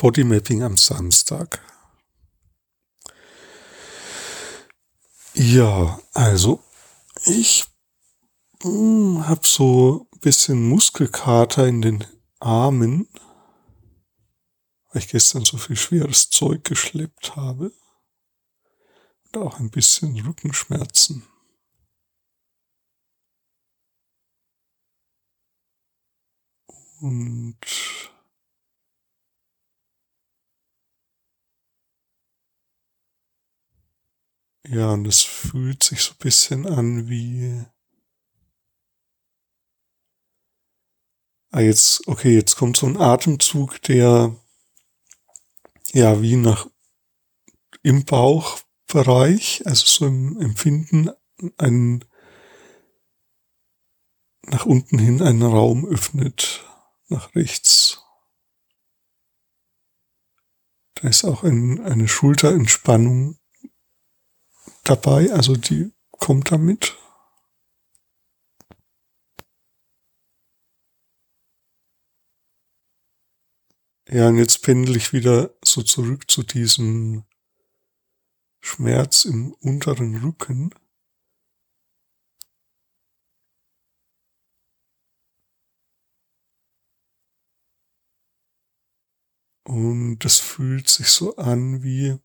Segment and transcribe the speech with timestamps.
[0.00, 1.60] Bodymapping am Samstag.
[5.34, 6.64] Ja, also
[7.26, 7.66] ich
[8.62, 12.06] hm, habe so ein bisschen Muskelkater in den
[12.38, 13.08] Armen,
[14.88, 17.70] weil ich gestern so viel schweres Zeug geschleppt habe.
[19.26, 21.28] Und auch ein bisschen Rückenschmerzen.
[27.02, 28.09] Und
[34.70, 37.64] ja, und es fühlt sich so ein bisschen an wie
[41.52, 44.36] Ah, jetzt, okay, jetzt kommt so ein Atemzug, der
[45.92, 46.68] ja wie nach
[47.82, 51.10] im Bauchbereich, also so im Empfinden,
[51.58, 52.04] ein
[54.42, 56.64] nach unten hin einen Raum öffnet,
[57.08, 58.00] nach rechts.
[60.94, 63.39] Da ist auch ein, eine Schulterentspannung
[64.90, 66.96] dabei, also die kommt damit.
[74.08, 77.24] Ja, und jetzt pendel ich wieder so zurück zu diesem
[78.60, 80.74] Schmerz im unteren Rücken.
[89.64, 92.18] Und das fühlt sich so an wie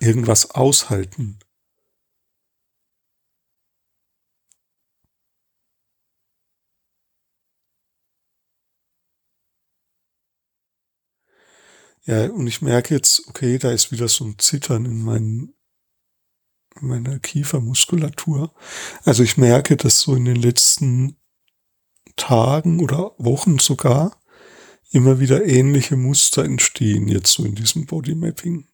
[0.00, 1.38] irgendwas aushalten.
[12.06, 15.54] Ja, und ich merke jetzt, okay, da ist wieder so ein Zittern in, meinen,
[16.80, 18.54] in meiner Kiefermuskulatur.
[19.04, 21.16] Also ich merke, dass so in den letzten
[22.16, 24.20] Tagen oder Wochen sogar
[24.90, 28.68] immer wieder ähnliche Muster entstehen, jetzt so in diesem Bodymapping.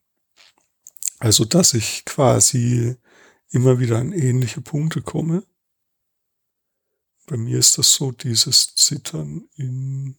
[1.18, 2.96] Also, dass ich quasi
[3.50, 5.44] immer wieder an ähnliche Punkte komme.
[7.26, 10.18] Bei mir ist das so dieses Zittern in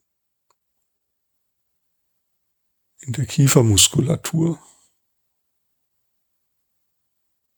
[3.01, 4.59] in der Kiefermuskulatur.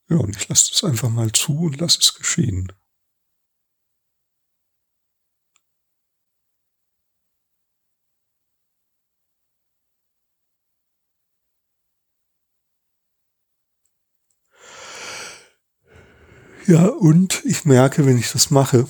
[0.10, 2.72] Ja, und ich lasse das einfach mal zu und lasse es geschehen.
[16.66, 18.88] Ja, und ich merke, wenn ich das mache,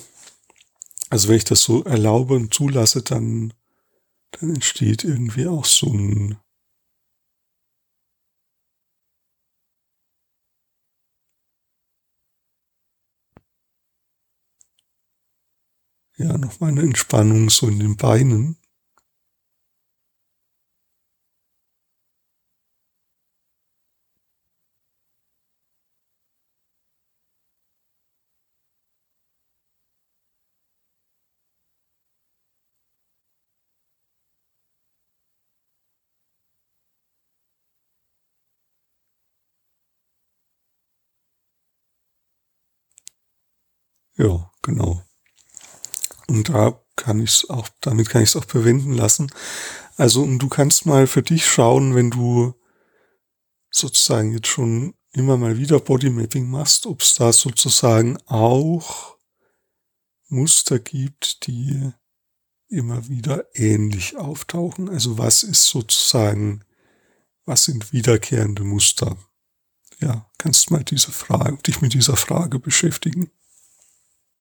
[1.10, 3.52] also wenn ich das so erlaube und zulasse, dann,
[4.32, 6.38] dann entsteht irgendwie auch so ein,
[16.16, 18.56] ja, noch mal eine Entspannung so in den Beinen.
[44.16, 45.04] Ja, genau.
[46.28, 49.30] Und da kann ich es auch, damit kann ich es auch verwenden lassen.
[49.96, 52.54] Also, und du kannst mal für dich schauen, wenn du
[53.70, 59.16] sozusagen jetzt schon immer mal wieder Bodymapping machst, ob es da sozusagen auch
[60.28, 61.92] Muster gibt, die
[62.68, 64.88] immer wieder ähnlich auftauchen.
[64.88, 66.64] Also was ist sozusagen,
[67.44, 69.16] was sind wiederkehrende Muster?
[70.00, 73.30] Ja, kannst mal diese Frage, dich mit dieser Frage beschäftigen.